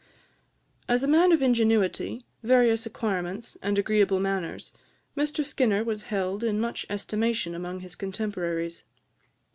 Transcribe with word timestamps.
'"As 0.93 1.03
a 1.03 1.07
man 1.07 1.31
of 1.31 1.43
ingenuity, 1.43 2.25
various 2.41 2.87
acquirements, 2.87 3.55
and 3.61 3.77
agreeable 3.77 4.19
manners, 4.19 4.73
Mr 5.15 5.45
Skinner 5.45 5.83
was 5.83 6.01
held 6.09 6.43
in 6.43 6.59
much 6.59 6.87
estimation 6.89 7.53
among 7.53 7.81
his 7.81 7.93
contemporaries. 7.93 8.83